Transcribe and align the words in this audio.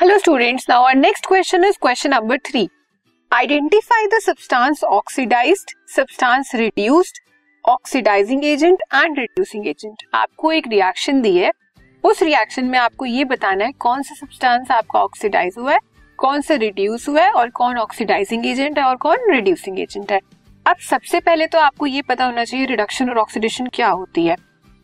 Hello 0.00 0.16
students 0.18 0.64
now 0.68 0.82
our 0.82 0.94
next 0.94 1.26
question 1.26 1.64
is 1.64 1.76
question 1.82 2.10
number 2.10 2.38
three 2.46 2.68
identify 3.32 4.06
the 4.06 4.18
substance 4.22 4.82
oxidized 4.84 5.72
substance 5.94 6.54
reduced 6.54 7.18
oxidizing 7.64 8.44
agent 8.44 8.82
and 8.94 9.18
reducing 9.18 9.66
agent 9.66 10.02
आपको 10.14 10.52
एक 10.52 10.68
reaction 10.68 11.20
दी 11.22 11.36
है। 11.36 11.50
उस 12.04 12.22
reaction 12.22 12.64
में 12.64 12.78
आपको 12.78 13.06
ये 13.06 13.24
बताना 13.24 13.64
है, 13.64 13.72
कौन 13.72 14.02
सा 14.02 14.14
सब्सटेंस 14.14 14.70
आपका 14.70 15.00
ऑक्सीडाइज 15.00 15.54
हुआ 15.58 15.72
है, 15.72 15.78
कौन 16.18 16.40
सा 16.40 16.54
रिड्यूस 16.56 17.08
हुआ 17.08 17.22
है 17.22 17.32
और 17.32 17.50
कौन 17.50 17.78
ऑक्सीडाइजिंग 17.78 18.46
एजेंट 18.46 18.78
है 18.78 18.84
और 18.84 18.96
कौन 18.98 19.30
रिड्यूसिंग 19.30 19.80
एजेंट 19.80 20.12
है। 20.12 20.20
अब 20.66 20.76
सबसे 20.88 21.20
पहले 21.20 21.46
तो 21.46 21.58
आपको 21.60 21.86
ये 21.86 22.02
पता 22.02 22.24
होना 22.24 22.44
चाहिए 22.44 22.66
रिडक्शन 22.66 23.10
और 23.10 23.18
ऑक्सीडेशन 23.18 23.66
क्या 23.74 23.88
होती 23.90 24.26
है। 24.26 24.36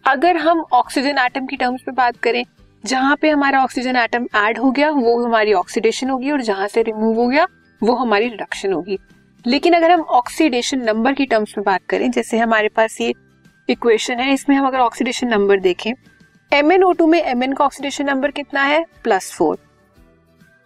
अगर 0.05 0.37
हम 0.39 0.65
ऑक्सीजन 0.75 1.19
एटम 1.19 1.47
की 1.47 1.57
टर्म्स 1.57 1.89
में 1.89 1.95
बात 1.95 2.17
करें 2.19 2.45
जहाँ 2.87 3.17
पे 3.17 3.31
हमारा 3.31 3.63
ऑक्सीजन 3.63 3.97
एटम 3.97 4.27
ऐड 4.37 4.59
हो 4.59 4.71
गया, 4.71 4.91
वो 4.91 5.25
हमारी 5.25 5.53
ऑक्सीडेशन 5.53 6.11
होगी 6.11 6.31
और 6.31 6.43
जहाँ 6.43 6.67
से 6.69 6.83
रिमूव 6.83 7.21
हो 7.21 7.27
गया, 7.27 7.47
वो 7.83 7.95
हमारी 7.95 8.29
रिडक्शन 8.29 8.73
होगी। 8.73 8.99
लेकिन 9.45 9.75
अगर 9.75 9.91
हम 9.91 10.01
ऑक्सीडेशन 10.01 10.83
नंबर 10.83 11.13
की 11.13 11.27
टर्म्स 11.27 11.55
में 11.59 11.65
बात 11.65 11.81
करें, 11.89 12.11
जैसे 12.11 12.39
हमारे 12.39 12.69
पास 12.69 13.01
ये 13.01 13.13
इक्वेशन 13.69 14.21
है, 14.21 14.33
इसमें 14.33 14.57
हम 14.57 14.67
अगर 14.67 14.79
ऑक्सीडेशन 14.79 15.29
नंबर 15.29 15.61
देखें 15.61 15.93
एम 16.53 16.73
एन 16.73 16.83
ओ 16.85 16.93
टू 16.93 17.07
में 17.07 17.21
एम 17.21 17.43
एन 17.43 17.53
का 17.53 17.65
ऑक्सीडेशन 17.65 18.07
नंबर 18.07 18.31
कितना 18.31 18.63
है? 18.63 18.85
Plus 19.05 19.33
four 19.33 19.59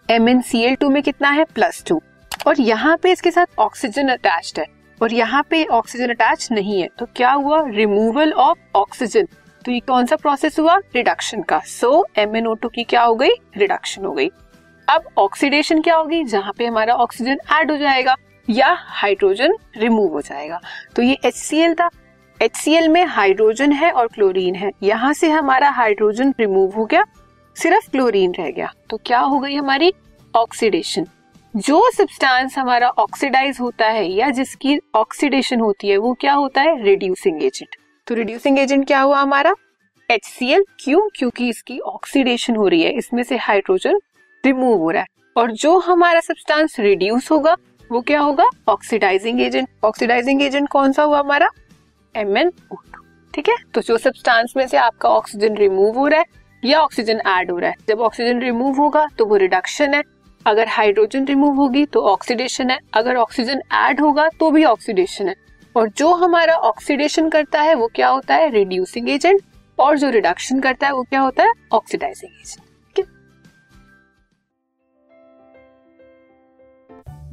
M 0.09 0.29
N 0.29 0.41
C 0.41 0.61
L 0.61 0.75
two 0.75 0.89
में 0.89 1.01
कितना 1.03 1.29
है? 1.29 1.43
प्लस 1.45 1.83
टू 1.87 2.01
और 2.47 2.61
यहाँ 2.61 2.97
पे 2.97 3.11
इसके 3.11 3.31
साथ 3.31 3.59
ऑक्सीजन 3.59 4.07
अटैच्ड 4.07 4.59
है। 4.59 4.65
और 5.01 5.13
यहाँ 5.13 5.43
पे 5.49 5.63
ऑक्सीजन 5.65 6.09
अटैच 6.09 6.47
नहीं 6.51 6.81
है। 6.81 6.87
तो 6.99 7.05
क्या 7.15 7.31
हुआ? 7.31 7.63
रिमूवल 7.67 8.31
ऑफ़ 8.33 8.57
ऑक्सीजन 8.75 9.27
तो 9.65 9.71
ये 9.71 9.79
कौन 9.79 10.05
सा 10.05 10.15
प्रोसेस 10.15 10.59
हुआ? 10.59 10.75
रिडक्शन 10.95 11.41
का। 11.41 11.59
सो 11.59 12.05
एम 12.17 12.35
एन 12.35 12.55
की 12.65 12.83
क्या 12.83 13.01
हो 13.01 13.15
गई? 13.15 13.29
रिडक्शन 13.57 14.05
हो 14.05 14.11
गई। 14.11 14.29
अब 14.87 15.03
ऑक्सीडेशन 15.17 15.81
क्या 15.81 15.95
होगी? 15.95 16.23
जहाँ 16.23 16.53
पे 16.57 16.65
हमारा 16.65 16.93
ऑक्सीजन 16.93 17.37
ऐड 17.51 17.71
हो 17.71 17.77
जाएगा 17.77 18.15
या 18.49 18.75
हाइड्रोजन 18.79 19.53
रिमूव 19.77 20.13
हो 20.13 20.21
जाएगा। 20.21 20.59
तो 20.95 21.01
ये 21.01 21.17
एच 21.25 21.49
था। 21.81 21.89
एच 22.41 22.67
में 22.89 23.05
हाइड्रोजन 23.05 23.71
है 23.71 23.91
और 23.91 24.07
क्लोरीन 24.07 24.55
है। 24.55 24.71
यहाँ 24.83 25.13
से 25.13 25.29
हमारा 25.29 25.69
हाइड्रोजन 25.69 26.33
रिमूव 26.39 26.71
हो 26.71 26.85
गया। 26.85 27.03
सिर्फ़ 27.55 27.89
क्लोरीन 27.91 28.33
रह 28.39 28.49
गया। 28.51 28.73
तो 28.89 28.97
क्या 28.97 29.19
हो 29.19 29.39
गई 29.39 29.55
हमारी? 29.55 29.93
ऑक्सीडेशन 30.35 31.05
जो 31.55 31.91
सब्सटेंस 31.91 32.57
हमारा 32.57 32.89
ऑक्सीडाइज 32.89 33.57
होता 33.61 33.87
है 33.87 34.05
या 34.05 34.29
जिसकी 34.29 34.79
ऑक्सीडेशन 34.95 35.59
होती 35.59 35.89
है, 35.89 35.97
वो 35.97 36.13
क्या 36.13 36.33
होता 36.33 36.61
है? 36.61 36.83
रिड्यूसिंग 36.83 37.43
एजेंट 37.43 37.75
तो 38.11 38.15
रिड्यूसिंग 38.15 38.57
एजेंट 38.59 38.85
क्या 38.87 38.99
हुआ 39.01 39.19
हमारा? 39.19 39.53
एच 40.09 40.27
क्यों? 40.79 41.01
क्योंकि 41.15 41.47
इसकी 41.49 41.77
ऑक्सीडेशन 41.79 42.55
हो 42.55 42.67
रही 42.67 42.81
है। 42.83 42.91
इसमें 42.91 43.21
से 43.23 43.35
हाइड्रोजन 43.37 43.99
रिमूव 44.43 44.79
हो 44.79 44.89
रहा 44.89 45.01
है। 45.01 45.07
और 45.35 45.51
जो 45.51 45.77
हमारा 45.79 46.19
सब्सटेंस 46.19 46.75
रिड्यूस 46.79 47.29
होगा, 47.31 47.55
वो 47.89 48.01
क्या 48.01 48.19
होगा? 48.19 48.49
ऑक्सीडाइजिंग 48.69 49.39
एजेंट 49.41 49.67
ऑक्सीडाइजिंग 49.83 50.41
एजेंट 50.41 50.67
कौन 50.69 50.91
सा 50.91 51.03
हुआ 51.03 51.19
हमारा? 51.19 51.49
एम 52.15 52.37
एन 52.37 52.51
ठीक 53.33 53.49
है? 53.49 53.55
तो 53.73 53.81
जो 53.81 53.97
सब्सटेंस 53.97 54.53
में 54.57 54.65
से 54.67 54.77
आपका 54.77 55.09
ऑक्सीजन 55.09 55.55
रिमूव 55.57 55.99
हो 55.99 56.07
रहा 56.07 56.19
है, 56.19 56.25
या 56.63 56.79
ऑक्सीजन 56.79 57.21
ऐड 57.27 57.51
हो 57.51 57.57
रहा 57.57 57.69
है। 57.69 57.75
जब 57.89 58.01
ऑक्सीजन 58.01 58.39
रिमूव 58.39 58.79
होगा 58.79 59.05
तो 59.17 59.25
वो 59.25 59.35
रिडक्शन 59.37 59.93
है। 59.93 60.01
अगर 60.45 60.67
हाइड्रोजन 60.69 61.25
रिमूव 61.25 61.55
होगी 61.55 61.85
तो 61.85 62.01
ऑक्सीडेशन 62.07 62.71
है। 62.71 62.79
अगर 62.93 63.15
ऑक्सीजन 63.17 63.61
ऐड 63.73 64.01
होगा 64.01 64.27
तो 64.39 64.51
भी 64.51 64.63
ऑक्सीडेशन 64.65 65.27
है। 65.27 65.35
और 65.75 65.89
जो 65.89 66.13
हमारा 66.13 66.53
ऑक्सीडेशन 66.53 67.29
करता 67.29 67.61
है, 67.61 67.75
वो 67.75 67.87
क्या 67.95 68.07
होता 68.09 68.35
है? 68.35 68.49
रिड्यूसिंग 68.49 69.09
एजेंट 69.09 69.41
और 69.79 69.97
जो 69.97 70.09
रिडक्शन 70.09 70.59
करता 70.59 70.87
है, 70.87 70.93
वो 70.93 71.03
क्या 71.03 71.21
होता 71.21 71.43
है? 71.43 71.53
Oxidising 71.73 72.31
agent 72.41 72.65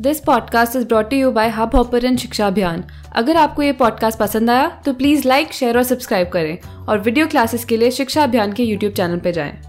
this 0.01 0.21
podcast 0.21 0.77
is 0.77 0.87
brought 0.87 1.13
you 1.13 1.31
by 1.31 1.49
Hubhopper 1.75 2.17
Shiksha 2.17 2.47
Abhiyan 2.47 2.85
अगर 3.13 3.37
आपको 3.37 3.63
ये 3.63 3.73
पॉडकास्ट 3.73 4.19
पसंद 4.19 4.51
आया 4.51 4.83
तो 4.85 4.93
प्लीज़ 4.93 5.29
लाइक 5.29 5.53
शेयर 5.53 5.77
और 5.77 5.83
सब्सक्राइब 5.83 6.29
करें। 6.29 6.59
और 6.89 6.99
वीडियो 6.99 7.27
क्लासेस 7.27 7.65
के 7.65 7.77
लिए 7.77 7.91
शिक्षा 7.91 8.23
अभियान 8.23 8.53
के 8.53 8.63
यूट्यूब 8.63 8.93
चैनल 8.93 9.19
पर 9.19 9.31
जाएँ। 9.31 9.68